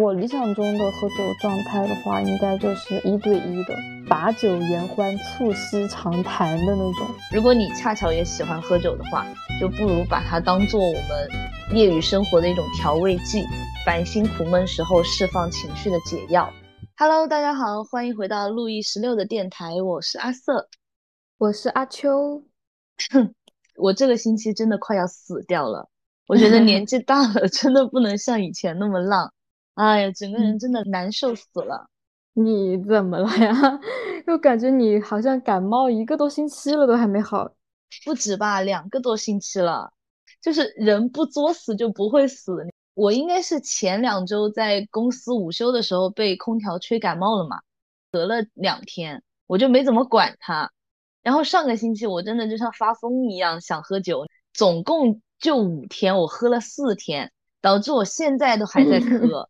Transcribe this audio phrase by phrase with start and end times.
[0.00, 3.76] 我理想中的喝酒状态的话，应该就是一对一的，
[4.08, 7.06] 把酒言欢、促膝长谈的那种。
[7.30, 9.26] 如果你恰巧也喜欢喝酒的话，
[9.60, 13.44] 就不如把它当做我们业余生活的一种调味剂，
[13.84, 16.50] 烦心苦闷时候释放情绪的解药。
[16.96, 20.70] Hello，大家好，欢迎回到路易十六的电台，我是阿瑟，
[21.36, 22.42] 我是阿秋。
[23.76, 25.90] 我这个星期真的快要死掉了，
[26.26, 29.30] 我觉得年纪大了，真的不能像以前那么浪。
[29.80, 31.88] 哎呀，整个人真的难受死了！
[32.34, 33.80] 你怎么了呀？
[34.28, 37.50] 又感觉你好像感冒一个多星期了，都还没好。
[38.04, 39.90] 不止吧，两个多星期了。
[40.42, 42.66] 就是人不作死就不会死。
[42.92, 47.60] 我应该是前两周在公司午休的时候被空调吹感冒了嘛，
[48.10, 50.70] 得了两天，我就没怎么管它。
[51.22, 59.48] 然后上个星期我真的就像发疯一样想喝酒，总共就五天，我喝了四天，导致我现在都还在 咳。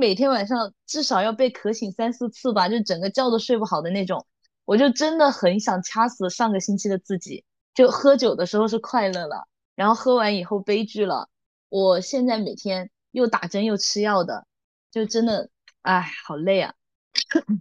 [0.00, 4.26] 每天晚上至少要被渴醒三四次吧，就整个觉都睡不好的那种。
[4.64, 7.44] 我就真的很想掐死上个星期的自己。
[7.74, 11.28] 就喝酒的时候是快乐了，然后喝完以后悲剧了。
[11.68, 14.46] 我现在每天又打针又吃药的，
[14.90, 15.50] 就真的，
[15.82, 16.72] 哎，好累啊，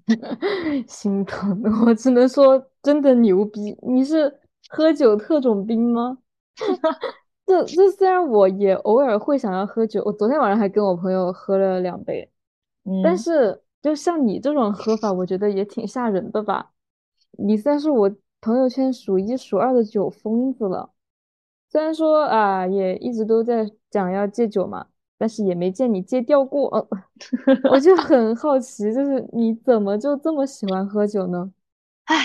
[0.87, 1.61] 心疼。
[1.85, 3.77] 我只能说真的牛逼。
[3.81, 6.17] 你是喝酒特种兵吗？
[7.45, 12.29] 这这虽然我也偶尔会想要喝酒，我昨天晚上还跟我朋友喝了两杯，
[13.03, 16.71] 但是就像你这种喝法，我觉得也挺吓人的吧。
[17.31, 20.91] 你算是我朋友圈数一数二的酒疯子了。
[21.69, 26.87] 虽然说啊，也一直都在讲要戒酒嘛，但是也没见你戒掉过。
[27.71, 31.51] 我就很好奇，就是你怎么就这么喜欢喝酒呢？
[32.05, 32.15] 唉，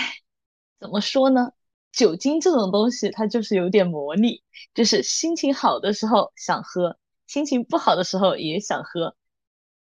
[0.79, 1.51] 怎么说呢？
[1.91, 4.43] 酒精这种东西，它就是有点魔力，
[4.73, 9.15] 就是心情好的时候想喝，心情不好的时候也想喝。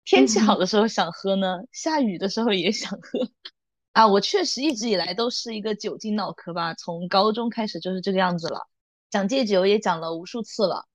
[0.05, 3.19] 天气好的时候想喝呢，下雨的时候也想喝。
[3.93, 8.67] 啊，我确实一直以来都是一个酒精脑壳吧，从高中开始就是这个样子了。
[9.09, 10.85] 讲戒酒也讲了无数次了，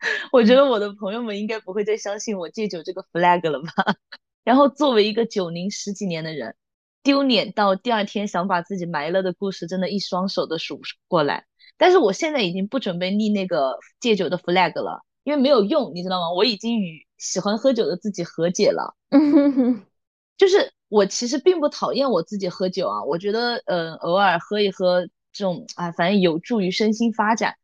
[0.32, 3.96] 我觉得我的朋友们应该不会再相信我戒酒这个 flag 了吧？
[4.44, 6.54] 然后作为一个酒龄十几年的人。
[7.02, 11.44] 丢脸到第二天想把自己埋了的故事，真的一双手都数不过来。
[11.76, 16.32] 但是我现在已经不准备立那个戒酒的 flag 了，因为没有用，你知道吗？
[16.32, 18.94] 我已经与喜欢喝酒的自己和解了。
[20.36, 27.54] 就是我其实并不讨厌我自己喝酒啊，我觉得呃偶尔喝一喝这种啊，反正有助于身心发展。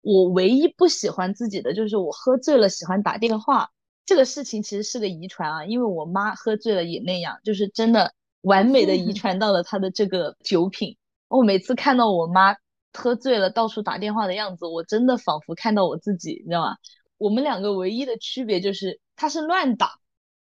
[0.00, 3.68] 我唯一不喜欢自己的就是我喝醉了喜欢打电话，
[4.06, 8.12] 这个事情其实是个遗传啊，因为我妈喝醉了也那样，就是真的。
[8.42, 10.96] 完美的遗传到了她的这个酒品。
[11.28, 12.56] 我每次看到我妈
[12.90, 16.74] 喝醉了到处打电话的样子，我真的仿佛看到我自己，你知道吗？
[17.18, 19.98] 我们两个唯一的区别就是他是乱打，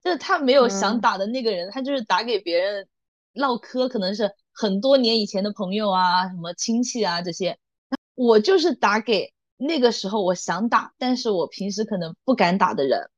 [0.03, 2.89] 就是他没有想打的那个人，他就是打给别人
[3.33, 7.57] 唠嗑，可能是很多年以前的朋友啊，什么亲戚啊这些。
[8.15, 13.09] 我就是打给那个时候我想打，但是我平时可能不敢打的人。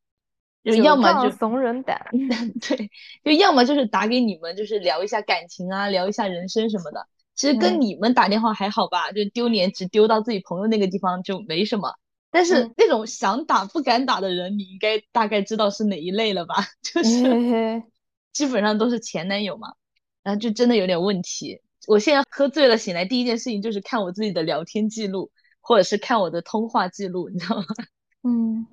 [0.63, 2.05] 就要么就怂人胆，
[2.61, 2.91] 对，
[3.23, 7.07] 就要么就是打给你们，就是聊一下感情啊，聊一下人生什么的。
[7.33, 11.95] 其实跟你们打电话还好吧，就丢脸只丢到自己朋友那个地方就没什么。
[12.37, 16.53] 但是那种想打不敢打的人，你应该大概知道是哪一类了吧？
[16.83, 17.81] 就是
[18.31, 19.73] 基本上都是前男友嘛，
[20.21, 21.59] 然后就真的有点问题。
[21.87, 25.31] 我现在喝醉了醒来，第一件事情就是看我自己的聊天记录，
[25.61, 27.65] 或者是看我的通话记录，你知道吗？
[28.21, 28.67] 嗯。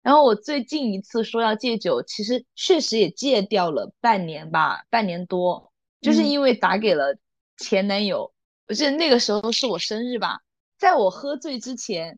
[0.00, 7.18] 然后我最近一次说要戒酒，其实确实也戒掉了半年吧，半年多，就是因为打给了
[7.56, 8.32] 前男友。
[8.68, 10.38] 我记得那个时候是我生日吧，
[10.78, 12.16] 在我喝醉之前，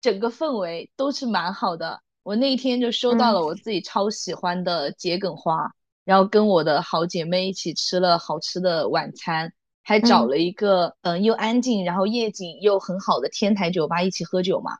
[0.00, 2.00] 整个氛围都是蛮好的。
[2.22, 5.70] 我那一天就收到了我自己超喜欢的桔梗花，
[6.04, 9.52] 然后跟我的好姐妹一起吃了好吃的晚餐，
[9.82, 14.72] 还找了一个嗯又安静，然后夜景又很好的天台酒吧一起喝酒嘛。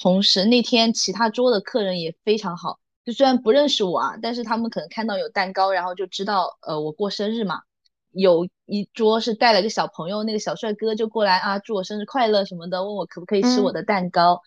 [0.00, 7.60] 同时那天其他桌的客人也非常好，就虽然不认识我啊，但是他们可能看到有蛋糕，然后就知道呃我过生日嘛。
[8.12, 14.40] 有一桌是带了个小朋友，那个小帅哥就过来啊祝我生日快乐什么的，问我可不可以吃我的蛋糕。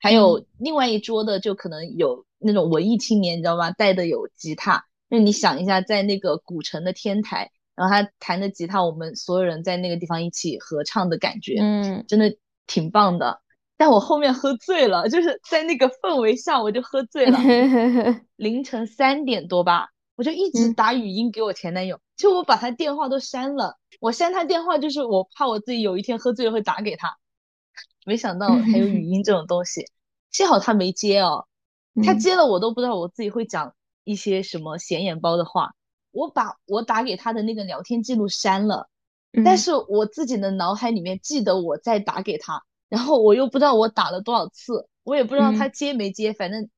[0.00, 3.70] 还有另外一桌的就可能有那种文艺青年，你知道吗？
[3.70, 4.84] 带的有吉他。
[5.08, 12.36] 那你想一下，在那个古城的天台，然后他弹着吉他，我们所有人在那个地方一起合唱的感觉，嗯，真的
[12.66, 13.40] 挺棒的。
[13.76, 17.38] 但我后面喝醉了，就是在那个氛围下，我就喝醉了。
[18.36, 23.78] 凌晨三点多吧，我就一直打语音给我前男友，就我把他电话都删了。
[24.00, 27.16] 我删他电话，就是我怕我自己有一天喝醉了会打给他。
[28.04, 29.86] 没想到还有语音这种东西，
[30.30, 31.46] 幸好他没接哦。
[32.04, 33.74] 他接了，我都不知道我自己会讲
[34.04, 35.74] 一些什么显眼包的话，
[36.10, 38.88] 我把我打给他的那个聊天记录删了，
[39.44, 46.68] 但是我自己的脑海里面记得我在打给他，然后我又不知道我打了多少次，我也不知道他接没接，反正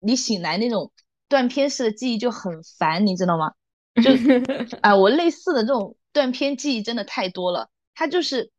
[0.00, 0.90] 你醒来那种
[1.28, 3.52] 断片式的记忆就很烦，你知道吗？
[3.96, 4.10] 就
[4.80, 8.50] 啊， 我类似的这种断片记忆真的太多了，它就是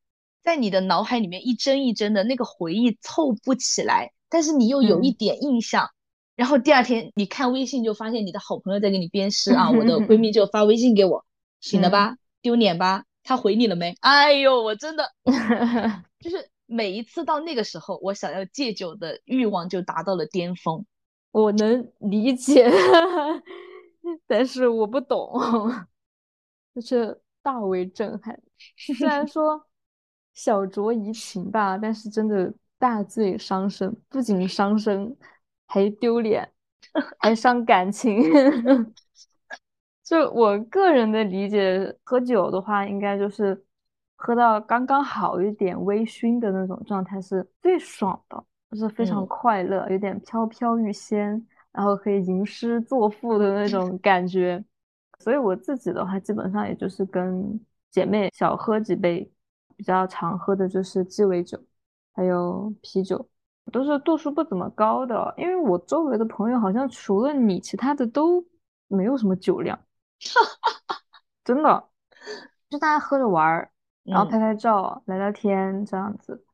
[0.43, 5.89] 在你的脑海里面一帧一帧的那个回忆凑不起来，但是你又有一点印象，
[6.35, 11.25] 然后第二天你看微信就发现你的好朋友在给你鞭尸啊，我的闺蜜 就发微信给我，
[11.61, 13.95] 醒了吧，丢脸吧，他回你了没？
[14.01, 15.09] 哎呦，我真的
[16.19, 20.85] 就是每一次到那个时候，我想要戒酒的欲望就达到了巅峰，
[21.31, 22.71] 我能理解。
[24.27, 25.33] 但是我不懂，
[26.75, 28.39] 就是大为震撼。
[28.77, 29.65] 虽然说
[30.33, 35.15] 小酌怡情吧，但是真的大醉伤身，不仅伤身，
[35.67, 36.51] 还丢脸，
[37.19, 38.21] 还伤感情。
[40.03, 43.63] 就我个人的理解，喝酒的话，应该就是
[44.17, 51.47] 喝到刚刚好一点微醺的那种状态是最爽的，就是非常快乐，有点飘飘欲仙。
[51.73, 54.63] 然后可以吟诗作赋的那种感觉，
[55.17, 57.59] 所以我自己的话，基本上也就是跟
[57.89, 59.27] 姐妹小喝几杯，
[59.75, 61.59] 比较常喝的就是鸡尾酒，
[62.13, 63.27] 还有啤酒，
[63.71, 65.33] 都是度数不怎么高的。
[65.35, 68.45] 因为我周围的朋友好像除了你，其他的都
[68.87, 69.79] 没有什么酒量，
[71.43, 71.89] 真的，
[72.69, 73.71] 就大家喝着玩儿，
[74.03, 76.45] 然后拍拍照、聊聊天这样子。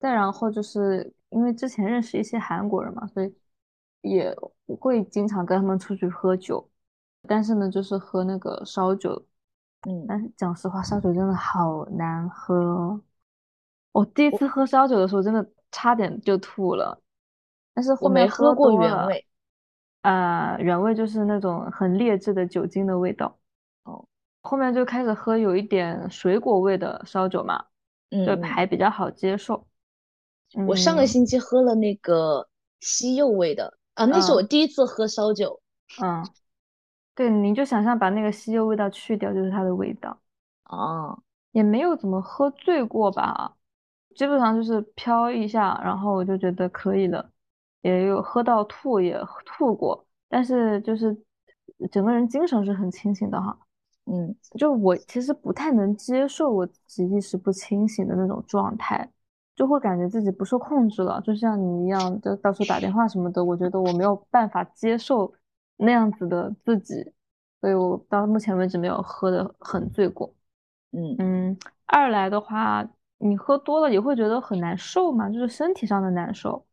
[0.00, 3.32] 再然后就是因为之前认识一些韩国人嘛，所以。
[4.04, 4.36] 也
[4.78, 6.70] 会经常跟他们出去喝酒，
[7.26, 9.24] 但是呢，就是喝那个烧酒，
[9.88, 13.00] 嗯，但是讲实话，烧酒真的好难喝。
[13.92, 17.00] 我第一次喝烧酒的时候，真的差点就吐了。
[17.72, 19.26] 但是后面喝过原味，
[20.02, 23.38] 呃，原味就是那种很劣质的酒精的味道。
[23.84, 24.06] 哦，
[24.42, 27.64] 后面就开始喝有一点水果味的烧酒嘛，
[28.10, 29.66] 嗯，还比较好接受。
[30.68, 32.46] 我上个星期喝了那个
[32.80, 33.78] 西柚味的。
[33.94, 35.60] 啊，那是我第一次喝烧酒。
[36.02, 36.24] 嗯，
[37.14, 40.18] 对，你就想象把那个西柚味道去掉，就是它的味道。
[40.64, 43.56] 哦，也没有怎么喝醉过吧，
[44.16, 47.30] 基本上就是飘一下，然后我就觉得可以了。
[47.82, 51.16] 也有喝到吐，也吐过，但是就是
[51.92, 53.56] 整个人精神是很清醒的哈。
[54.06, 59.08] 嗯，就我其实不太能接受我自己意识不清醒的那种状态。
[59.56, 63.44] 就会感觉自己不受控制了，就像你一样，就到处打电话什么的。
[63.44, 65.32] 我觉得我没有办法接受
[65.76, 67.12] 那样子的自己，
[67.60, 70.34] 所以我到目前为止没有喝的很醉过。
[70.90, 76.66] 嗯嗯，二来的话，你喝多了也会觉得很难受嘛，就是身体上的难受。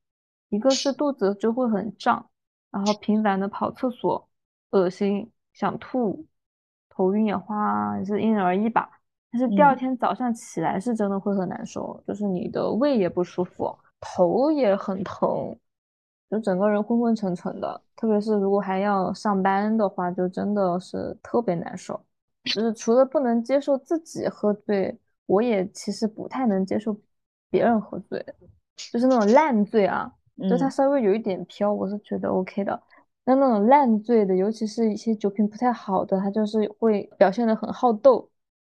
[0.49, 2.29] 一个是肚子就会很胀，
[2.71, 4.27] 然后频繁的跑厕所，
[4.71, 6.25] 恶心，想吐，
[6.89, 9.00] 头晕眼花，也是因人而异吧。
[9.31, 15.55] 但是第二天早上起来是真的会很难受，就是你的胃也不舒服，头也很疼，
[16.29, 17.81] 就整个人昏昏沉沉的。
[17.95, 21.99] 特别是如果还要上班的话，就真的是特别难受。
[22.45, 26.97] 就是除了不能接受自己喝醉，我也其实不太能接受
[27.51, 28.25] 别人喝醉，
[28.91, 30.11] 就是那种烂醉啊，
[30.49, 32.81] 就他稍微有一点飘，我是觉得 OK 的。
[33.23, 38.27] 那那种烂醉的，尤其是一些酒品不太好的，他就是会表现的很好斗。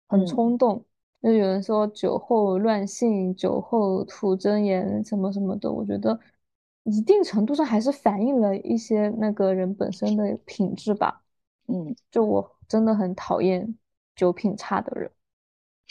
[0.07, 0.83] 很冲动，
[1.21, 6.19] 就有人说酒后乱性、酒后吐真言什么什么的，我觉得
[6.83, 11.23] 一定程度上还是反映了一些那个人本身的品质吧。
[11.67, 13.75] 嗯，就我真的很讨厌
[14.15, 15.11] 酒品差的人，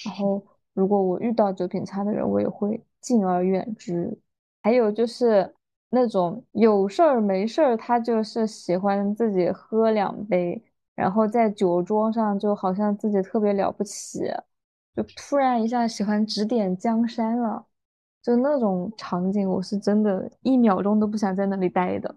[0.05, 4.17] 然后如果我遇到酒品差的人，我也会敬而远之。
[4.63, 5.53] 还有就是
[5.91, 10.63] 那种有事儿没事儿，他就是喜欢自己喝两杯。
[10.95, 14.21] 然后在酒桌上就好像自己特别了不起，
[14.95, 17.67] 就突然一下喜欢指点江山了，
[18.23, 22.17] 就那种场景，我是真的一秒钟都不想在那里待的，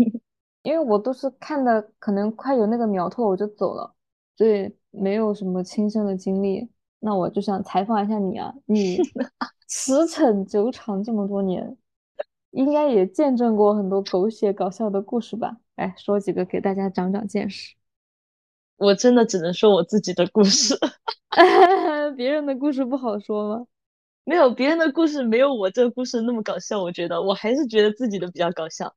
[0.62, 3.94] 因为我都是看的可能快有那个苗头我就走了，
[4.36, 6.70] 所以没有什么亲身的经历。
[7.00, 8.96] 那我就想采访一下你啊，你
[9.68, 11.76] 驰骋酒场这么多年，
[12.50, 15.58] 应该也见证过很多狗血搞笑的故事吧？
[15.76, 17.77] 来说几个给大家长长见识。
[18.78, 20.78] 我真的只能说我自己的故事，
[22.16, 23.66] 别人的故事不好说吗？
[24.24, 26.82] 没有别人的故事，没有我这个故事那么搞笑。
[26.82, 28.94] 我觉得我还是觉得自己的比较搞笑。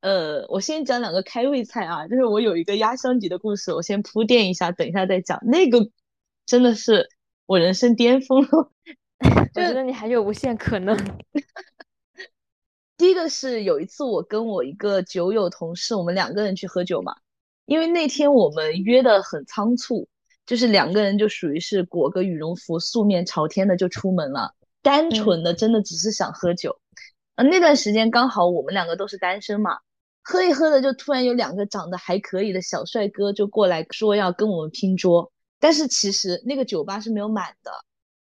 [0.00, 5.38] 呃，我先讲两个开胃菜啊，就是我有一个压箱底的故事，我先铺垫一下，等一下再讲。
[5.46, 5.88] 那个
[6.44, 7.08] 真的是
[7.46, 8.48] 我人生巅峰了，
[9.54, 10.96] 我觉得你还有无限可能。
[12.96, 17.14] 第一个是有一次我跟我一个酒友同事，我们两个人去喝酒嘛。
[17.72, 20.06] 因为那天我们约的很仓促，
[20.44, 26.78] 就是两个人就属于是裹个羽绒服，素面朝天的就出门了，单纯的真的只是想喝酒。
[27.36, 29.78] 呃，那段时间刚好我们两个都是单身嘛，
[30.22, 37.70] 喝一喝的就突然有两个长得还可以的小帅哥就过来说要跟我们拼桌，但是其实那个酒吧是没有满的，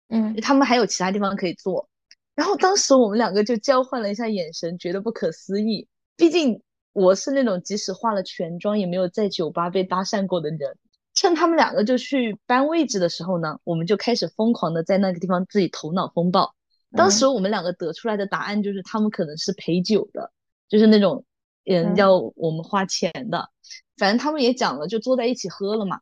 [0.10, 1.90] 嗯，他们还有其他地方可以坐。
[2.36, 5.88] 然后当时我们两个就交换了一下眼神，觉得不可思议。
[6.16, 6.62] 毕竟
[6.94, 10.78] 我是那种即使化了全妆也没有在酒吧被搭讪过的人。
[11.14, 16.56] 趁他们两个就去搬位置的时候呢，我们就开始疯狂的在那个地方自己头脑风暴。
[16.92, 20.32] 当时我们两个得出来的答案就是，他们可能是陪酒的，
[20.70, 21.26] 就是那种，
[21.66, 23.50] 嗯，要我们花钱的。
[23.98, 26.00] 反正他们也讲了，就坐在一起喝了嘛，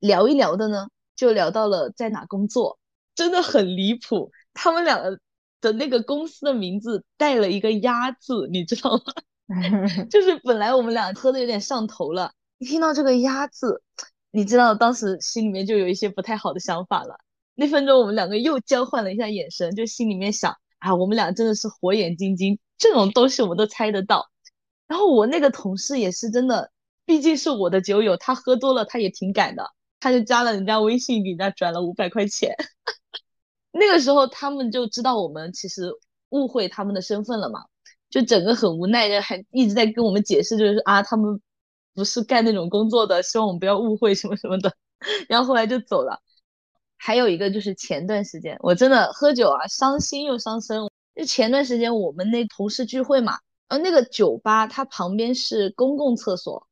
[0.00, 2.78] 聊一聊的呢，就聊到了在哪工作，
[3.14, 4.30] 真的很离谱。
[4.54, 5.18] 他们两个
[5.60, 9.02] 的那个公司的名字带了一个“鸭”字，你知道吗？
[10.10, 13.82] 就是本来我们俩喝的有点上头了，一听到这个“鸭”字，
[14.30, 17.18] 你知道当时心里面就有一些不太好的想法了。
[17.54, 24.28] 那分钟，我们两个又交换了一下眼神，就心里面想啊，我们俩真的是火眼金睛，这种东西我们都猜得到。
[24.86, 26.70] 然后我那个同事也是真的，
[27.04, 32.54] 毕竟是我的酒友，他喝多了他也挺敢的，他就加了人家微信，给人家转了五百块钱。
[33.72, 35.92] 那个时候他们就知道我们其实
[36.30, 37.64] 误会他们的身份了嘛，
[38.10, 41.40] 就整个很无奈的，还一直在跟我们解释，就是啊，他们
[41.94, 44.72] 不是干那种工作的，希望我们不要误会什么什么的。
[45.28, 46.20] 然后后来就走了。
[46.96, 50.80] 还有一个就是前段时间我真的喝酒啊，伤心又伤身。
[51.14, 53.38] 就前段时间我们那同事聚会嘛，
[53.68, 56.66] 呃，那个酒吧它旁边是公共厕所，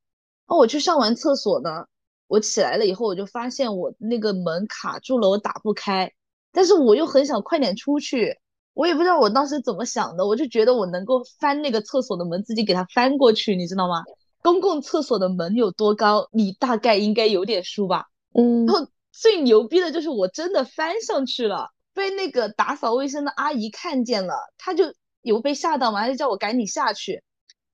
[0.46, 1.86] 哦，我去上完厕所呢，
[2.26, 6.12] 我起来了以后我就发现我那个门卡住了，我打不开。
[6.52, 8.38] 但是我又很想快点出去，
[8.76, 14.04] 我也不知道我当时怎么想的，我就觉得我能够翻那个厕所的门，自己给它翻过去，你知道吗？
[14.42, 18.06] 公共厕所的门有多高，你大概应该有点数吧？
[18.34, 18.66] 嗯。
[18.66, 18.86] 然后。
[19.18, 24.92] 最牛逼的就是我真的翻上去了，被那个打扫卫生的阿姨看见了，她就
[25.22, 27.22] 有被吓到嘛，她就叫我赶紧下去。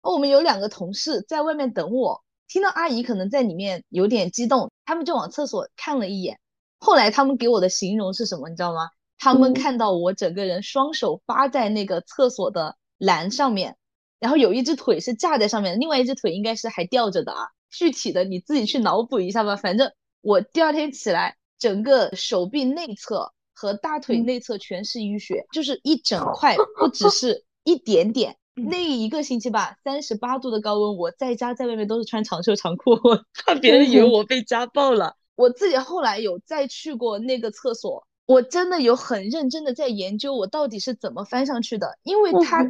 [0.02, 6.38] 我们有两个同事在外面等我，听到阿姨可能在里面有点激动，他们就往厕所看了一眼。
[6.78, 8.90] 后来他们给我的形容是什么，你知道吗？
[9.22, 13.76] 他们看到我整个人双手扒在那个厕所的栏上面，
[14.18, 17.50] 然后有一只腿是架在上面，另外一只腿应该是还吊着的啊。
[17.70, 19.92] 具体的你自己去脑补一下吧，反正。
[20.22, 28.36] 我第二天起来，整个手臂内侧和大腿内侧全是淤血，就是一整块，不只是 一点点。
[28.54, 35.14] 那一个星期吧，三十八度的高温，我在家在外面都是穿长袖长裤，我怕别人以为 我被家暴了。
[35.36, 42.64] 我自己后来有再去过那个厕所，我真的有很认真的在研究我到底是怎么翻上去的，因为它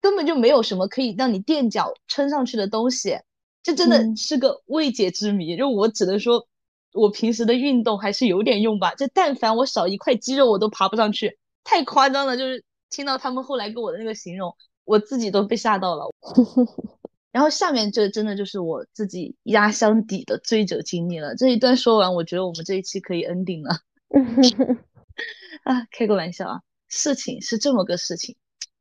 [0.00, 3.18] 根本就没有什么可以让你垫脚撑上去的东西，
[3.62, 5.56] 这真的是个未解之谜。
[5.56, 6.46] 就我只能说。
[6.96, 12.36] 我平时的运动还是有点用吧，就但凡我少一块肌肉，我都爬不上去，太夸张了。
[12.36, 16.08] 就是听到他们后来给我的那个形容，我自己都被吓到了。
[17.32, 21.34] 然后下面这真的就是我自己压箱底的追者经历了。
[21.34, 23.76] 这一段说完，我觉得我们这一期可以 ending 了。
[25.64, 28.36] 啊，开个玩笑啊，事情是这么个事情，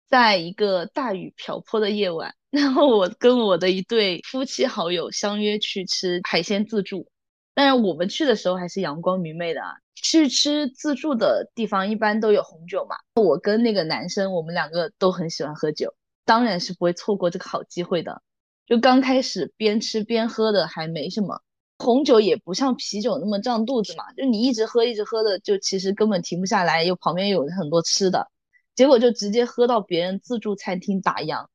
[0.07, 7.07] 在一个大雨瓢泼的夜晚， 然后我跟我的一对夫妻好友相约去吃海鲜自助。
[7.55, 9.75] 当然，我们去的时候还是阳光明媚的啊。
[9.95, 12.97] 去吃自助的地方一般都有红酒嘛。
[13.15, 15.93] 我跟那个男生，我们两个都很喜欢喝酒，
[16.25, 18.21] 当然是不会错过这个好机会的。
[18.65, 21.41] 就刚开始边吃边喝的还没什么，
[21.83, 24.11] 红酒也不像啤酒那么胀肚子嘛。
[24.13, 28.31] 就你一直喝一直喝的，就其实根本停不下来，又旁边有很多吃的，
[28.73, 31.47] 结果就直接喝到别人自助餐厅打烊。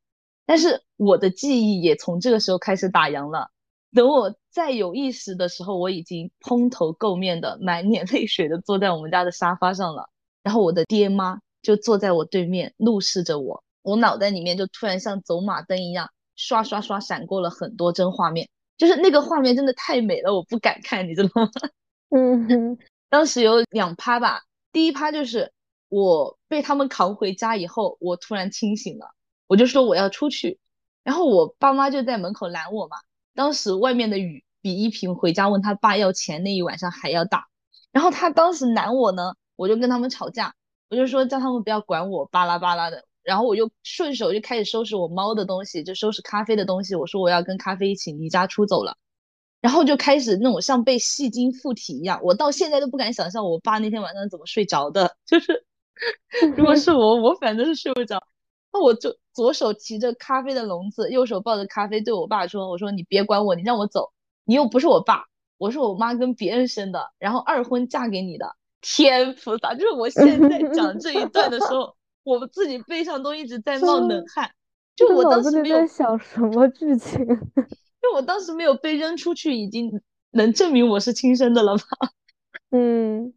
[0.47, 3.51] 但是我的记忆也从这个时候开始打烊了。
[3.95, 10.11] 等我再有意识的时候，我已经蓬头垢面的、满脸泪水的坐在我们家的沙发上了。
[10.43, 13.65] 然后我的爹妈就坐在我对面，怒视着我。
[13.83, 21.51] 我脑袋里面就突然像走马灯一样，刷刷刷闪过了很多帧画面，就是那个画面真的太美了，我不敢看，你知道吗？
[22.17, 22.79] 嗯，
[23.11, 25.53] 当时有两趴吧，第一趴就是
[25.91, 29.11] 我被他们扛回家以后，我突然清醒了，
[29.47, 30.59] 我就说我要出去，
[31.03, 32.97] 然后我爸妈就在门口拦我嘛。
[33.35, 37.47] 当时外面的雨比依萍回家问他爸要钱那一晚上还要大，
[37.93, 40.55] 然后他当时拦我呢，我就跟他们吵架，
[40.89, 48.97] 我就说叫他们不要管我，巴拉巴拉的，然后我就顺手就开始收拾我猫的东西，就收拾咖啡的东西，我说我要跟咖啡一起离家出走了，
[49.61, 55.63] 然后就开始那种像被戏精附体一样，我到现在都不敢想象我爸那天晚上怎么睡着的，就是
[56.57, 58.19] 如果是我，我反正是睡不着。
[58.73, 64.13] 那我就左手提着咖啡的笼子，右手抱着咖啡，对我爸说：“我说你别管我，你让我走，
[64.45, 65.25] 你又不是我爸，
[65.57, 69.75] 我是我妈跟别人生的，然后二婚嫁给你的，天菩萨！
[69.75, 71.97] 就是我现在讲这一段的时候，
[72.29, 74.51] 我自己背上都一直在冒冷汗。
[74.95, 77.25] 就我当时没有想什么剧情，
[78.03, 80.01] 就我当时没有被扔出去，已经
[80.33, 81.83] 能证明我是亲生的了吧？
[82.71, 83.33] 嗯，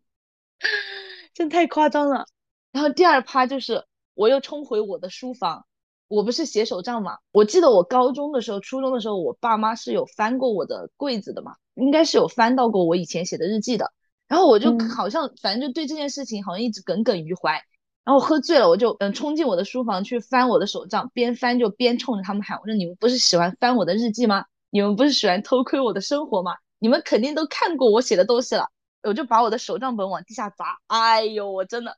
[1.33, 2.25] 真太夸张了。
[2.71, 5.65] 然后第二趴就是我又冲回我的书房。
[6.07, 7.19] 我不是写手账嘛？
[7.31, 13.93] 我记得我高中的时候、初中的时候，我爸妈是有翻过我的柜子的嘛，应该是有翻到过我以前写的日记的。
[14.27, 17.63] 然后我就好像反正就对这件事情好像一直耿耿于怀。
[18.03, 24.45] 然后喝醉了，我就嗯冲进我的书房去翻我的手账，边翻就边冲着他们喊：“我说你们不是喜欢翻我的日记吗？
[24.69, 26.55] 你们不是喜欢偷窥我的生活吗？
[26.79, 28.67] 你们肯定都看过我写的东西了。”
[29.03, 30.77] 我就把我的手账本往地下砸。
[30.87, 31.97] 哎呦，我真的。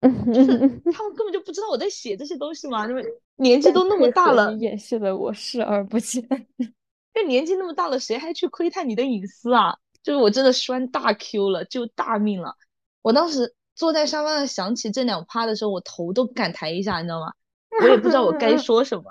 [0.00, 0.46] 就是
[0.92, 3.04] 他们根本就不知道我在写这些东西嘛，因为
[3.36, 6.22] 年纪都那么大了，演戏的我视而不见。
[7.12, 9.76] 这年纪那么大了，谁还去窥探你的隐私啊？
[10.02, 12.54] 就是我真的栓大 Q 了，救大命了。
[13.02, 17.32] 我当时坐在沙发上想起这两趴的时候，我头都不敢抬一下，你知道吗？
[17.80, 19.04] 我也不知道我该 说什么。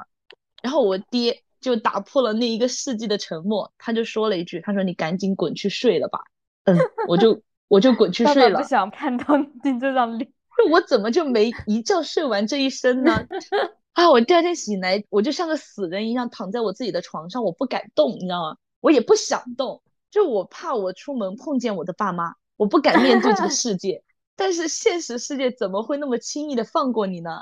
[0.61, 6.19] 然后我爹就打破了那一个世纪的沉默，他就说了一句：“他说你赶紧滚去睡了吧。”
[6.65, 8.59] 嗯，我就 我就滚去睡了。
[8.59, 10.29] 不想看到你这张脸。
[10.69, 13.25] 我怎么就没一觉睡完这一生呢？
[13.93, 14.09] 啊！
[14.09, 18.57] 我第二天醒来，我就像个死人一样躺在我自己的床上，我不敢动，你知道吗？
[18.81, 19.81] 我也不想动，
[20.11, 24.03] 就我怕我出门碰见我的爸妈，我不敢面对这个世界。
[24.37, 27.41] 但是现实世界怎么会那么轻易的放过你呢？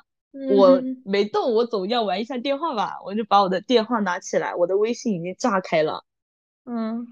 [0.57, 2.97] 我没动，我总要玩一下电话吧？
[3.05, 6.03] 我就把我的电话拿起来，我的微信已经炸开了。
[6.65, 7.05] 嗯，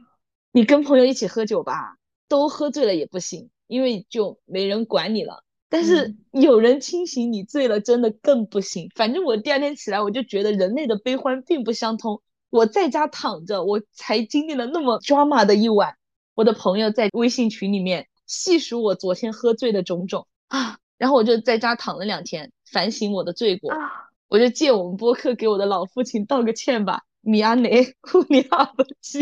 [0.52, 1.98] 你跟朋友一起喝酒吧，
[2.28, 5.44] 都喝醉了也不行，因为就没人管你了。
[5.70, 8.90] 但是有人清醒，你醉了真的更不行。
[8.94, 12.22] 反正我第二天起来，我就觉得人类的悲欢并不相通。
[12.50, 15.96] 我在家躺着，我才经历了那么 drama 的一晚。
[16.36, 23.72] 我的朋友在微信群里面细数我昨天喝醉的种种啊，然后我就在家躺了两天，反省我的罪过。
[24.28, 27.96] 我就借我们播客给我的老父亲道个歉吧，米阿内，
[28.30, 29.22] 米阿不吉，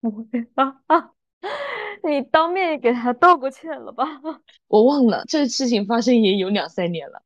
[0.00, 1.10] 我啊啊。
[2.02, 4.06] 你当面给他道过歉了吧？
[4.68, 7.20] 我忘了，这事情发生也有两三年了。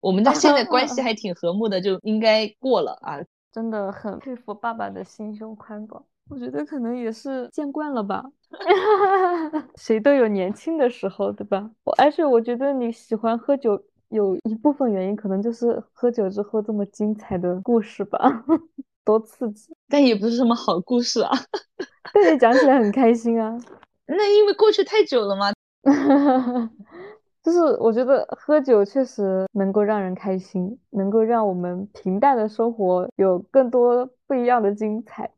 [0.00, 3.20] 我们家现在关系还挺和睦的，就应该过了啊。
[3.52, 8.24] 真的很佩服爸爸的心胸宽广，我觉得可能也是见惯了吧。
[9.76, 11.70] 谁都有年轻的时候，对吧？
[11.98, 18.18] 而且我觉得你喜欢喝酒，有一部分原因可能就是喝酒之后这么精彩的故事吧，
[19.04, 19.72] 多刺激。
[19.88, 21.30] 但也不是什么好故事啊，
[22.14, 23.56] 但是讲起来很开心啊。
[24.06, 25.52] 那因为过去太久了嘛，
[27.42, 35.30] 就是我觉得喝酒确实能够让人开心，能够让我们平淡的生活有更多不一样的精彩。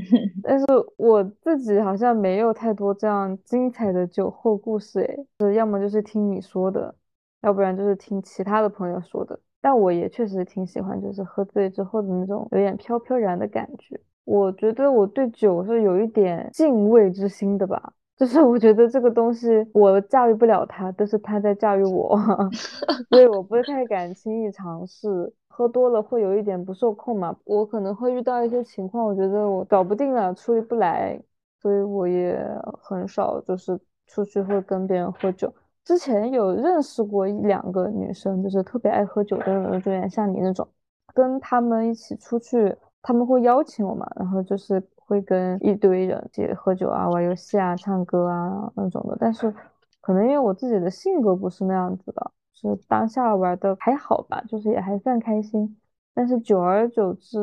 [0.42, 0.64] 但是
[0.96, 6.94] 我自己好像没有太多这样精彩的酒后故事，诶，是要么就是听你说的，
[7.42, 9.38] 要不然就是听其他的朋友说的。
[9.60, 14.00] 但我也确实挺喜欢，就是喝醉之后的那种有点飘飘然的感觉。
[14.24, 17.92] 我觉得我对酒是有一点敬畏之心的吧。
[18.16, 22.18] 就是我觉得这个东西我驾驭不了它，都是它在驾驭我，
[23.08, 25.32] 所以我不太敢轻易尝试。
[25.60, 31.20] 喝多了会有一点不受控嘛，我可能会遇到一些情况，我觉得我搞不定了，处理不来，
[31.60, 32.42] 所以我也
[32.80, 35.52] 很少就是出去会跟别人喝酒。
[35.84, 40.66] 之前有认识过一两个女生，就是特别爱喝酒的，有点像你那种，
[41.12, 44.82] 跟他们一起出去，他们会邀请我嘛，然后就是。
[45.10, 49.52] 会跟一堆人一起喝酒啊、玩游戏啊、唱歌啊那种的，但是
[50.00, 55.76] 可能因为我自己的性格不是那样子的，是当下玩的还好吧，就是也还算开心。
[56.14, 57.38] 但是久而久之，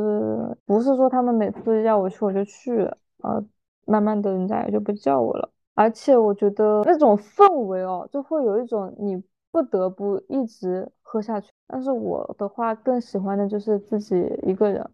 [0.66, 2.84] 不是说他们每次要我去我就去，
[3.24, 3.44] 呃，
[3.86, 5.50] 慢慢的人家也就不叫我了。
[5.76, 11.52] 而且我觉得那种氛围哦，就会有一种你不得不一直喝下去。
[11.68, 14.88] 但是我的话更喜欢的就是自己一个人。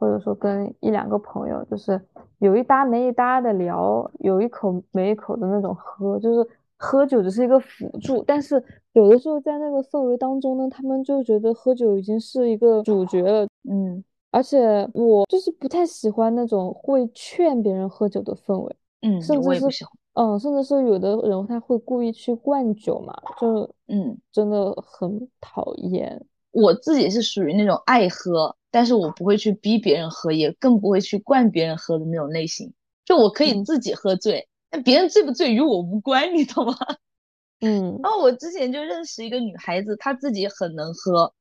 [0.00, 2.00] 或者说跟一两个朋友，就是
[2.38, 8.22] 有一搭没一搭的聊，有一口没一口的那种喝，就是喝酒只是一个辅助。
[8.22, 8.62] 但是
[8.92, 13.46] 有的时候在那个氛围当中呢，他们就觉得喝酒已经是一个主角了。
[13.68, 18.76] 嗯，而且我就是不太喜欢那种会劝别人喝酒的氛围。
[19.02, 26.24] 嗯，甚至是嗯，甚至是有的人他会故意去灌酒嘛，就嗯，真的很讨厌。
[26.50, 28.54] 我自己是属于那种爱喝。
[28.70, 32.70] 但是我不会去逼别人喝，也更不会去灌别人喝的那种类型。
[33.06, 36.74] 就我可以自己喝醉，但别人醉不醉与我无关，你懂吗？
[37.60, 37.98] 嗯。
[38.02, 41.34] 然后我之前就认识一个女孩子，她自己很能喝，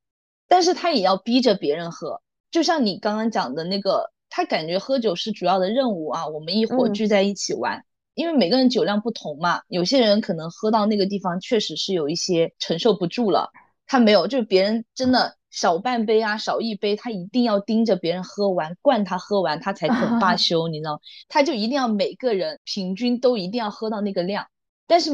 [0.47, 2.21] 但是她也要逼着别人喝。
[2.51, 7.83] 就像你刚刚讲的那个，她感觉喝酒是主要的任务啊，我们一伙聚在一起玩，
[8.15, 13.51] 因为每个人酒量不同嘛，有些人可能喝到那个地方确实是有一些承受不住了，
[13.85, 24.45] 他没有，就是别人真的少半杯啊，少一杯，他一定要盯着别人喝完，灌他喝完，他才肯罢休，你知道，他就一定要每个人平均都一定要喝到那个量，
[24.87, 25.11] 但是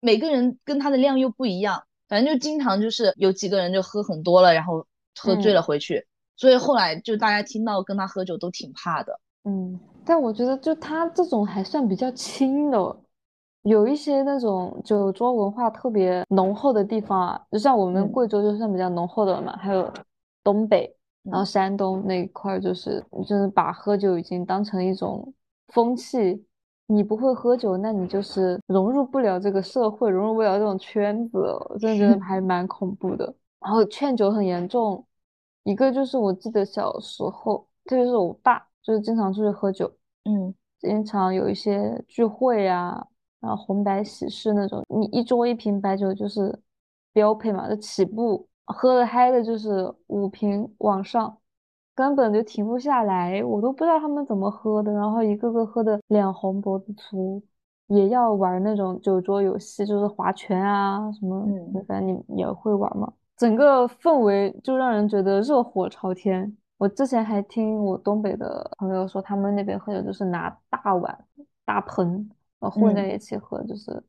[0.00, 4.86] 每个人跟他的量又不一样，反正就经常就是有几个人就喝很多了，然后
[5.18, 6.06] 喝醉了回去。
[6.36, 12.96] 所以后来就大家听到跟他喝酒都挺怕的，嗯，但我觉得就他这种还算比较轻的，
[13.64, 19.90] 有一些那种酒桌文化特别浓厚的地方啊，就像我们贵州就算比较浓厚的了嘛，还有
[20.42, 25.32] 东北，然后山东那一块就是就是把喝酒已经当成一种
[25.68, 26.44] 风气，
[26.88, 31.38] 你不会喝酒，那你就是融入不了这个社会，融入不了这种圈子，
[31.70, 35.04] 我真的觉得 还蛮恐怖的，然后劝酒很严重。
[35.62, 39.90] 一个就是我记得小时候，特别是我爸，就是经常出去喝酒，
[40.24, 43.06] 嗯，经常有一些聚会啊，
[43.44, 46.58] 然后红白喜事那种，你一桌一瓶白酒就是
[47.12, 51.36] 标配嘛，就起步喝的嗨的就是五瓶往上，
[51.94, 57.42] 根本就停不下来，我都不知道他们怎么喝的，然后一个个喝的脸红脖子粗，
[57.88, 61.46] 也要玩那种酒桌游戏，就是划拳啊什么，
[61.86, 63.12] 反正你也会玩嘛。
[63.36, 66.56] 整个氛围就让人觉得热火朝天。
[66.76, 71.24] 我之前还听我东北的朋友说，他们那边喝酒就是拿大碗、
[71.64, 72.28] 大盆，
[72.64, 74.02] 然后混在一起喝，就是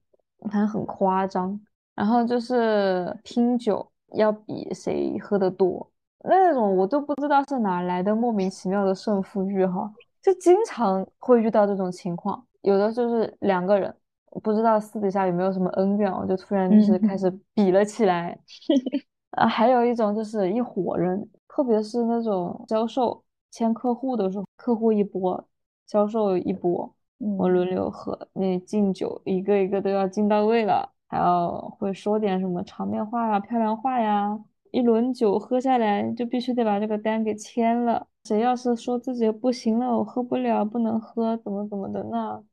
[0.50, 1.60] 反正很夸张。
[1.94, 5.90] 然后就是拼酒要比谁喝的多，
[6.24, 12.46] 那种我都不知道是哪来的莫名其妙的胜负欲哈，就经常会遇到这种情况。
[12.62, 13.94] 有的就是两个人，
[14.42, 18.40] 不知道私底下有没有什么恩怨，我就突然就是开始比了起来。
[19.32, 25.46] 啊，还有一种就是一伙人，特别是那种销售签客户的时候，客户一波，
[25.88, 34.40] 销售一波，我轮流喝，那敬酒一个一个都要敬到位了，还要会说点什么场面话呀、漂亮话呀，
[34.72, 38.08] 一轮酒喝下来就必须得把这个单给签了。
[38.26, 42.44] 谁要是说自己不行了，我喝不了，不能喝，怎么怎么的，那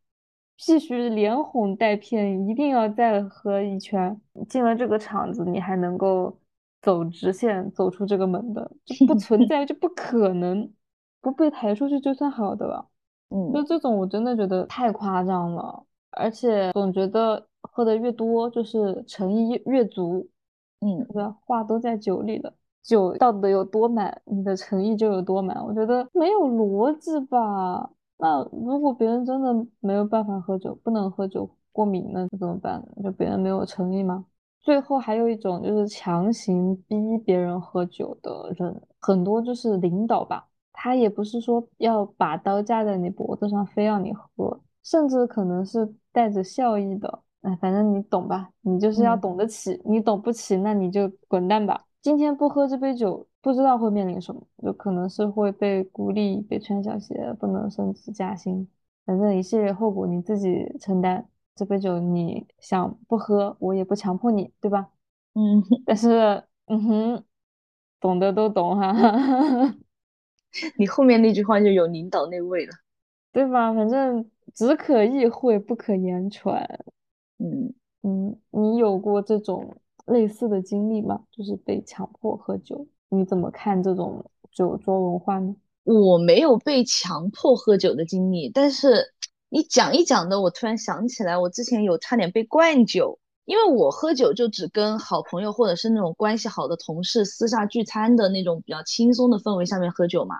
[0.66, 4.20] 必须连哄带骗，一定要再喝一圈。
[4.48, 6.38] 进了这个场子，你还能够。
[6.82, 10.68] 走直线走出这个门的就不存 在，就不可能
[11.20, 12.88] 不被抬出去就算好的了。
[13.32, 20.28] 嗯，就这种我真的觉得太夸张了，而且总觉得喝的越多就是诚意越足。
[20.84, 21.36] 嗯，对吧？
[21.46, 25.64] 话都在酒里了，酒倒的有多满，你的诚意就有多满。
[25.64, 27.88] 我觉得没有逻辑吧？
[28.18, 32.84] 那如果别人真的没有办法喝酒，不能喝酒，过敏那怎么办？
[33.00, 34.24] 就别人没有诚意吗？
[34.60, 47.22] 最后还有一种就是强行逼别人喝酒的人，很多就是领导吧，他也不是说要把刀架在你脖子上，非要你喝，甚至可能是带着笑意的。
[47.42, 48.50] 哎，反正你懂吧？
[48.60, 51.84] 你就是要懂得起，你懂不起，那你就滚蛋吧。
[52.00, 58.66] 今天不喝这杯酒，不知道会面临什么，有可能是会被孤立、被穿小鞋，不能升职加薪，
[59.04, 61.26] 反正一系列后果你自己承担。
[61.54, 64.88] 这杯酒你想不喝，我也不强迫你，对吧？
[65.34, 67.24] 嗯， 但是，嗯哼，
[68.00, 68.92] 懂的都懂哈。
[70.76, 72.72] 你后面那句话就有领导那味了，
[73.32, 73.72] 对吧？
[73.74, 76.62] 反正只可意会，不可言传。
[77.38, 81.22] 嗯嗯，你有过这种类似的经历吗？
[81.30, 85.54] 就是被强迫喝酒，你怎么看这种酒桌文化呢？
[85.84, 89.12] 我没有被强迫喝酒的经历，但是。
[89.54, 100.36] 你讲一讲的，我突然想起来，我之前有差点被灌酒，因为我喝酒就只跟好朋友或者是那种关系好的同事私下聚餐的那种比较轻松的氛围下面喝酒嘛。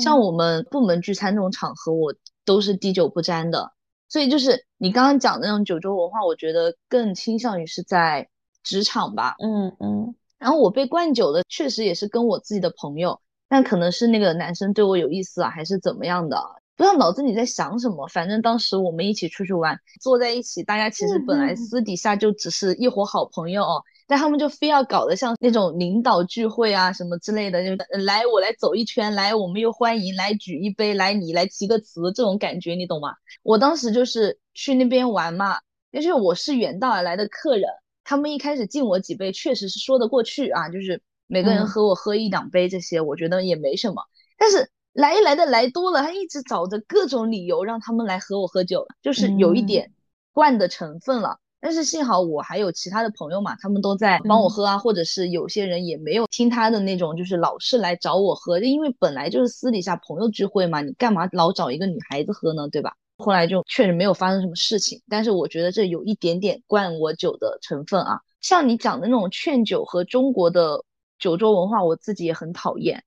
[0.00, 2.14] 像我们部门聚餐那种场合，我
[2.44, 3.72] 都是滴酒不沾的。
[4.08, 8.28] 所以就是你刚刚讲的那种酒桌文化，我觉得更倾向于是在
[8.62, 9.34] 职场吧。
[9.38, 10.14] 嗯嗯。
[10.38, 16.36] 然后我被灌酒的确实也是跟我自己的朋友，但可能是那个男生对我有意思啊，还是怎么样的。
[16.76, 33.14] 不知道脑子里在想什么，反正当时我们一起出去玩，坐在一起，大家其实本来私底下就只是一伙好朋友哦，但他们就非要搞得像那种领导聚会啊什么之类的，就来我来走一圈，来我们又欢迎，来举一杯，来你来提个词，这种感觉你懂吗？
[33.42, 35.56] 我当时就是去那边玩嘛，
[35.92, 37.70] 因为我是远道而来的客人，
[38.04, 44.02] 他们一开始敬我几杯，确实是说得过去啊，就是每个人和我喝一两杯这些，我觉得也没什么，
[44.38, 44.70] 但是。
[44.96, 49.92] 来来的来多了，他一直找着各种理由让他们来和我喝酒，就是有一点
[50.32, 51.38] 灌的成分了。
[51.60, 62.94] 但是幸好我还有其他的朋友嘛，他们都在帮我喝啊，或者是有些人也没有听他的那种，就是老是来找我喝，因为本来就是私底下朋友聚会嘛，你干嘛老找一个女孩子喝呢，对吧？
[63.18, 68.20] 后来就确实没有发生什么事情，但是我觉得这有一点点灌我酒的成分啊。
[68.40, 70.84] 像你讲的那种劝酒和中国的
[71.18, 73.02] 酒桌文化，我自己也很讨厌，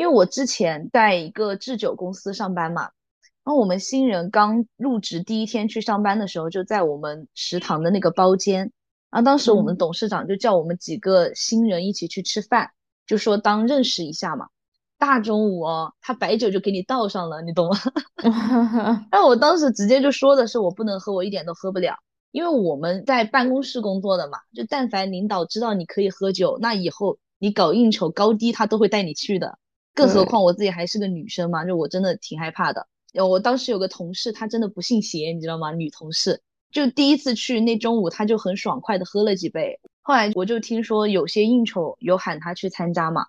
[0.00, 2.88] 因为我之前在一个制酒公司上班嘛。
[3.44, 8.72] 然后我们新人刚入职第一天去上班的时候，就在我们食堂的那个包间。
[9.10, 12.70] 然后当时我们董事长就叫我们几个新人一起去吃饭，
[13.06, 14.46] 就说当认识一下嘛。
[14.96, 17.76] 大中午哦，他白酒就给你倒上了，你懂吗？
[19.10, 21.96] 但我当时直接就说的是我不能喝，我一点都喝不了，
[22.30, 29.58] 因为我们在办公室工作的嘛，就但凡领导知道你可以喝酒，那以后你搞应酬高低他都会带你去的。
[29.94, 32.86] 更何况我自己还是个女生嘛，就我真的挺害怕的。
[33.28, 35.72] 我当时有个同事，她真的不信邪，你知道吗？
[35.72, 39.80] 女同事就第一次去那中午，她就很爽快的喝了几杯。
[40.00, 43.26] 后来我就听说有些应酬有喊她去参加嘛，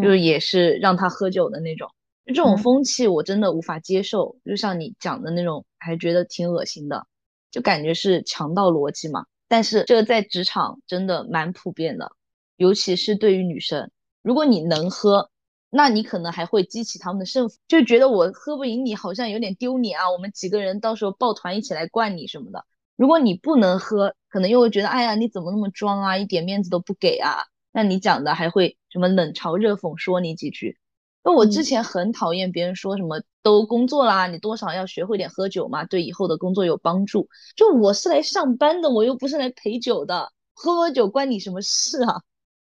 [0.00, 1.90] 就也是让她喝酒的那种。
[2.24, 7.04] 就这种风气我真的无法接受，就像你讲的那种，还觉得挺恶心的，
[7.50, 9.26] 就感觉是强盗逻辑嘛。
[9.48, 12.12] 但是这个在职场真的蛮普遍的，
[12.56, 13.90] 尤其是对于女生，
[14.22, 15.29] 如果你能喝。
[15.70, 20.10] 那你可能还会激起他们的胜负，就觉得我喝不赢你，好像有点丢脸啊。
[20.10, 22.64] 我们几个人到时候抱团一起来灌你什么的。
[22.96, 27.44] 如果你不能喝，可能又会觉得，哎呀，你怎么那么装啊，一点面子都不给啊。
[27.72, 30.76] 那你讲的还会什么冷嘲热讽说你几句。
[31.22, 37.28] 那我之前很讨厌别人说什么都工作啦，你多少要学会点喝酒嘛，对以后的工作有帮助。
[37.54, 42.22] 就我是来上班的，我又不是来陪酒的，喝喝酒关你什么事啊？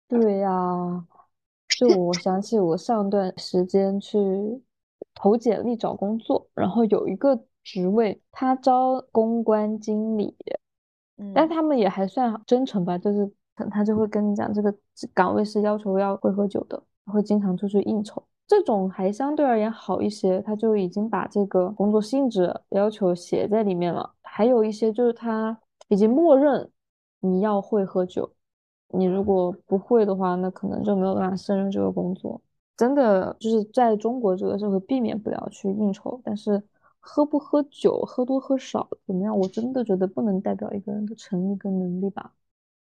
[0.07, 1.05] 对呀。
[1.77, 4.17] 就我想起我上段时间去
[5.13, 10.35] 投简历找工作，然后有一个职位，他招公关经理，
[11.17, 13.31] 嗯，但他们也还算真诚吧，就是
[13.69, 14.73] 他就会跟你讲，这个
[15.13, 24.15] 岗位是要求要会喝酒的，会经常出去应酬，这种还相对而言好一些，他就已经把这个工作性质要求写在里面了。
[24.23, 25.55] 还有一些就是他
[25.89, 26.71] 已经默认
[27.19, 28.31] 你要会喝酒。
[28.89, 32.41] 你如果不会的话，那可能就没有办法胜任这个工作。
[32.75, 36.61] 真的就是在中国这个社会，避免不了去应酬，但是
[36.99, 42.33] 喝不喝酒、喝多喝少怎么样，我真的觉得不能代表一个人的诚意跟能力吧。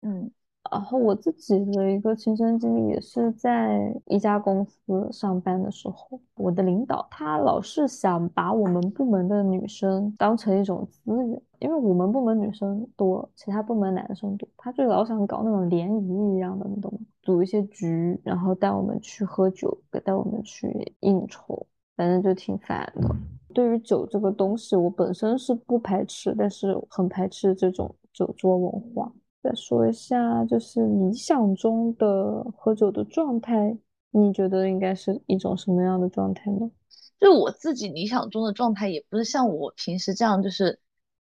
[0.02, 0.30] 嗯。
[0.70, 16.98] 然后我自己的一个亲身经历也是在一家公司上班的时候，我的领导他老是想把我们部门的女生当成一种资源，因为我们部门女生多，其他部门男生多，他就老想搞那种联谊一样的，你懂吗？
[17.22, 23.08] 组一些局，然后带我们去喝酒，带我们去应酬，反正就挺烦的。
[23.52, 29.10] 对于酒这个东西，我本身是不排斥，但是很排斥这种酒桌文化。
[29.42, 33.76] 再说一下，就是理想中的喝酒的状态，
[34.10, 36.70] 你觉得应该是一种什么样的状态呢？
[37.18, 40.78] 就我自己理想中的状态，也不是像我平时这样，就是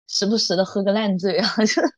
[0.09, 1.49] 时不时的喝个烂醉啊。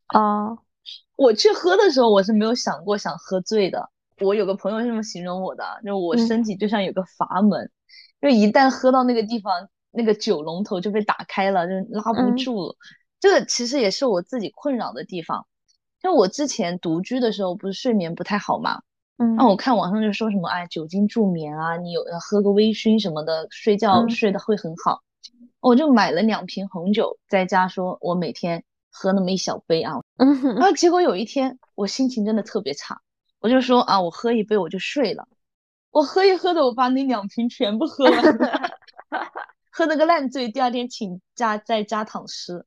[0.08, 0.58] 啊，
[1.16, 3.88] 我去喝的时候，我是没有想过想喝醉的。
[4.20, 7.70] 我有个朋友是这么形容我的，就我身体就像有个阀门，
[8.20, 12.76] 就一旦喝到那个地方，那个酒龙头就被打开了，就拉不住了。
[13.20, 15.46] 这个其实也是我自己困扰的地方。
[16.02, 18.82] 就我之前独居的时候，不是睡眠不太好嘛，
[19.16, 25.02] 嗯，那我看网上就说什么，哎，酒精助眠啊，你有喝个微醺什么的，睡觉睡得会很好。
[25.60, 30.54] 我就买了两瓶红酒，在家说我每天喝那么一小杯啊，嗯。
[30.54, 33.00] 然后结果有一天我心情真的特别差，
[33.40, 35.26] 我就说啊，我喝一杯我就睡了，
[35.90, 38.22] 我喝一喝的，我把那两瓶全部喝了，
[39.72, 42.64] 喝了个烂醉，第二天请假在家躺尸。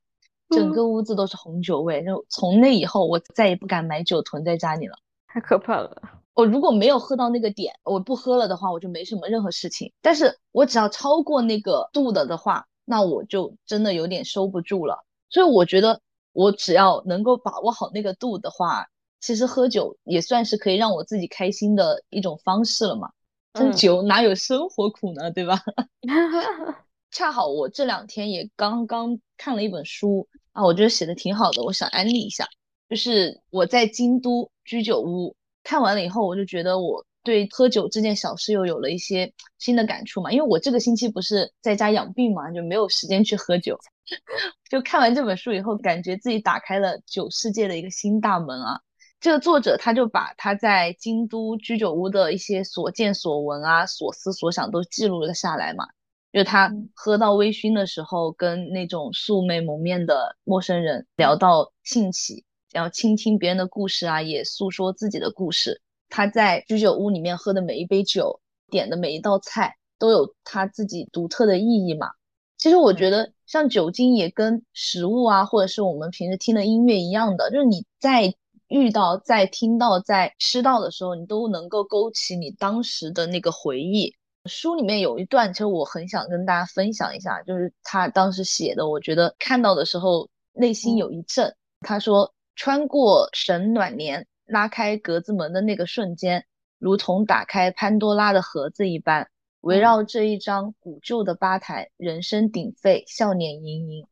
[0.52, 6.02] 整个屋子都是红酒味，就从那以后，我再也不敢买酒囤在家里了，太可怕了。
[6.34, 9.92] 我如果没有喝到那个点，我不喝了的话，我就没什么任何事情。
[10.00, 15.04] 但是我只要超过那个度的的话，那我就真的有点收不住了。
[15.28, 16.00] 所以我觉得，
[16.32, 18.86] 我只要能够把握好那个度的话，
[19.20, 23.10] 其实喝酒也算是可以让我自己开心的一种方式了嘛。
[23.52, 25.60] 这酒哪有生活苦呢，对吧？
[27.12, 30.26] 恰好我这两天也刚刚看了一本书。
[30.52, 32.46] 啊，我觉得写的挺好的，我想安利一下。
[32.88, 35.34] 就是我在京都居酒屋
[35.64, 40.30] 看完了以后，我就觉得我对喝酒这件小事又有了一些新的感触嘛。
[40.30, 43.78] 因为我这个星期不是在家养病嘛，就没有时间去喝酒。
[44.68, 48.80] 就看完这本书以后，感觉自己打开了酒世界的一个新大门啊。
[49.20, 55.86] 这个作者他就把他在京都居酒屋的一些所见所闻啊、所思所想都记录了下来嘛。
[56.32, 65.82] 就他喝到微醺的时候，跟那种素昧蒙面的陌生人聊到兴起，然后倾听别人的故事啊，也诉说自己的故事。
[66.08, 68.40] 他在居酒屋里面喝的每一杯酒，
[68.70, 72.08] 点的每一道菜，都有他自己独特的意义嘛。
[72.56, 78.34] 其实我觉得，像酒精也跟食物啊，或者是我们平时听的音乐一样的，就是你在
[78.68, 84.14] 遇到、在听到、在吃到的时候，你都能够勾起你当时的那个回忆。
[84.46, 91.54] 书里面有一段，其实我很想跟大家分享一下，就是他当时写的，我觉得看到的时候内心有一震。
[91.80, 96.44] 他说：“穿过神暖帘，拉开格子门的那个瞬间，
[96.78, 99.28] 如同打开潘多拉的盒子一般，
[99.60, 104.06] 围绕这一张古旧的吧台，人声鼎沸，笑脸盈盈，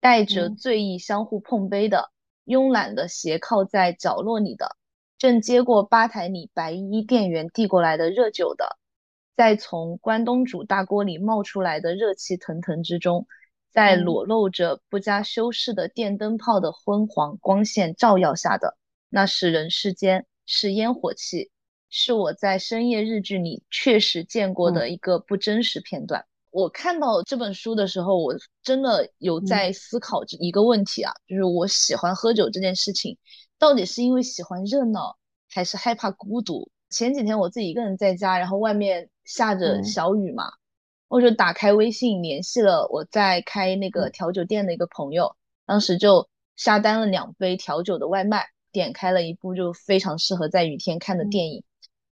[0.00, 2.10] 带着醉意相互碰杯的，
[2.46, 4.76] 慵懒的斜靠在角落里的，
[5.18, 8.78] 正接过吧台里白衣店员递过来的热酒的。”
[9.36, 13.26] 在从关东煮大锅里冒出来的热气腾腾之中，
[13.72, 18.76] 在裸露着不加修饰的电灯泡的昏黄光线照耀下的
[19.08, 21.50] 那是人世间，是烟火气，
[21.90, 26.24] 是我在深夜日剧里确实见过的一个不真实片段。
[26.52, 33.18] 我看到这本书的时候，我真的有在思考一个问题啊，就是我喜欢喝酒这件事情，
[33.58, 35.16] 到底是因为喜欢热闹，
[35.50, 36.70] 还是害怕孤独？
[36.88, 39.10] 前几天我自己一个人在家，然后外面。
[39.24, 40.44] 下着小雨嘛，
[41.08, 45.34] 我就打开微信联系了我在开那个调酒店的一个朋友，
[45.66, 51.62] 当时就下单了两杯调酒的外卖，点开了一部就非常适合在雨天看的电影，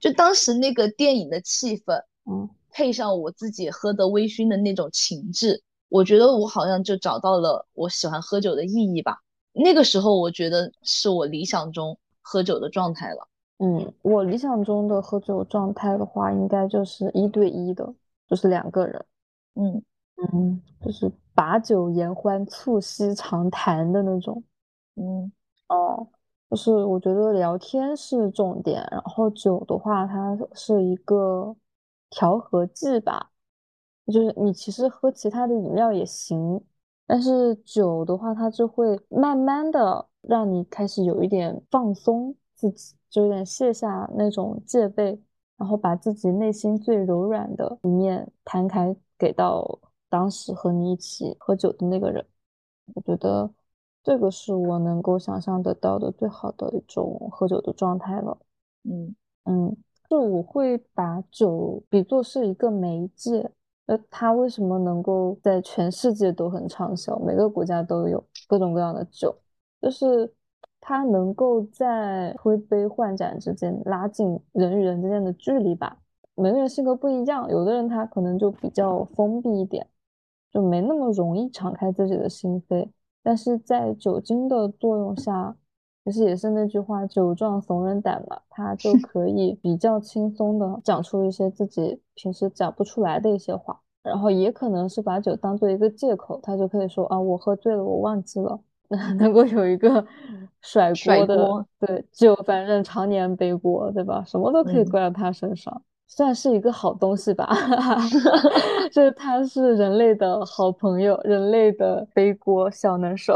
[0.00, 9.20] 就当时那个电影的气氛，嗯，配上我自己喝的微醺的那种情致，我觉得我好像就找到了我喜欢喝酒的意义吧。
[9.52, 13.28] 那个时候我觉得是我理想中喝酒的状态了。
[13.58, 17.94] 嗯，我理想中的喝酒状态的话，应该就是一对一的，
[18.28, 19.04] 就是两个人，
[19.54, 19.82] 嗯。
[20.32, 24.42] 嗯，就是把酒言欢、促膝长谈的那种，
[24.94, 25.30] 嗯。
[25.68, 26.06] 哦，
[26.50, 31.56] 就是我觉得聊天是重点，然后酒的话，它是一个
[32.10, 33.30] 调和剂吧，
[34.06, 36.62] 就是你其实喝其他的饮料也行，
[37.06, 42.94] 但是酒的话，它就会慢慢的让你开始有一点放松自己。
[43.14, 45.16] 就有点卸下那种戒备，
[45.56, 52.26] 然后把自己内心最柔软的一面摊开，给到当时和你一起喝酒的那个人。
[52.92, 53.48] 我觉得
[54.02, 58.36] 这个是我能够想象得到的最好的一种喝酒的状态了。
[58.82, 59.76] 嗯嗯，
[60.10, 63.48] 就我会把酒比作是一个媒介，
[63.86, 69.32] 那它为什么能够在全世界都很畅销，每个国家都有各种各样的酒，
[69.80, 70.34] 就是。
[70.86, 75.96] 它能够在推杯换盏之间拉近人与人之间的距离吧。
[76.34, 79.86] 每个人性格不一样，有的人他可能就比较封闭一点，
[80.52, 82.86] 就没那么容易敞开自己的心扉。
[83.22, 85.56] 但是在酒精的作用下，
[86.04, 93.80] 其实也是那句话，酒壮怂人胆嘛，他就 可以比较轻松的讲出一些自己平时讲不出来的一些话。
[94.02, 98.60] 然后也可能是把酒当做一个借口，他就可以说啊，我喝醉了，我忘记了。
[99.18, 100.04] 能够有一个
[100.60, 104.24] 甩锅的，对，就反正常年背锅，对吧？
[104.26, 107.48] 什么都可以怪到他身上，算是一个好东西吧。
[108.92, 113.34] 就是他是人类的好朋友，人类的背锅小能手。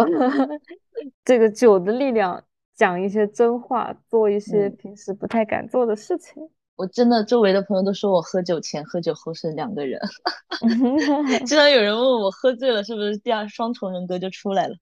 [1.25, 2.43] 这个酒的力量，
[2.75, 6.49] 讲一些真话，做一些平时不太敢做的事情。
[6.77, 10.01] 我真的周围的朋友都说我喝酒前、喝酒后是两个人。
[11.45, 14.77] 经常有人问我喝醉了是不是第二双重人格就出来了。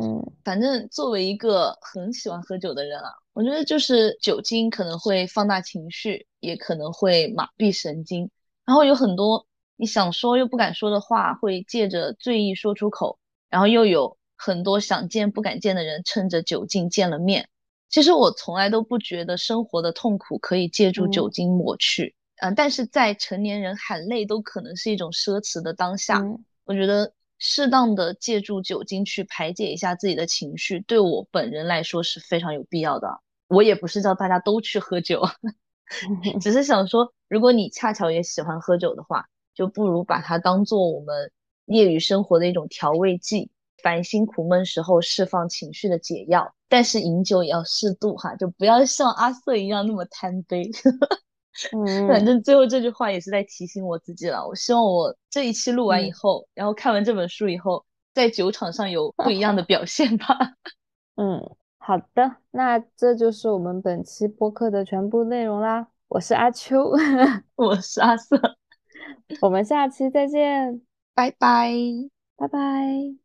[0.00, 8.30] 嗯，反正作为一个很喜欢喝酒的人啊，我觉得就是酒精可能会放大情绪，也可能会麻痹神经，
[8.64, 13.18] 然后有很多你想说又不敢说的话，会借着醉意说出口，
[13.50, 17.46] 然后又有很多想见不敢见的人趁着酒劲见了面。
[17.90, 26.24] 其实我从来都不觉得生活的痛苦可以借助酒精抹去，嗯，但是在成年人喊累都可能是一种奢侈的当下，
[26.64, 27.12] 我觉得。
[27.44, 33.20] 适当的借助酒精去排解一下自己的情绪，对我本人来说是非常有必要的。
[33.48, 35.20] 我也不是叫大家都去喝酒，
[36.40, 39.26] 只是想说，如果你恰巧也喜欢喝酒的话，
[39.56, 41.32] 就不如把它当做我们
[41.66, 43.50] 业余生活的一种调味剂，
[43.82, 46.54] 烦心苦闷时候释放情绪的解药。
[46.68, 50.70] 但是饮酒也要适度哈，就不要像阿瑟一样那么贪杯。
[51.76, 54.46] 嗯，反正最后这句话也是在提醒我自己了。
[54.46, 57.84] 我希望我这一期录完以后，然后看完这本书以后，
[58.14, 60.26] 在酒场上有不一样的表现吧。
[61.16, 61.40] 嗯，
[61.78, 65.88] 好的，那这就是我们本期播客的全部内容啦。
[66.08, 66.92] 我是阿秋，
[67.56, 68.38] 我是阿瑟，
[69.40, 70.82] 我们下期再见，
[71.14, 71.72] 拜拜，
[72.36, 73.21] 拜拜。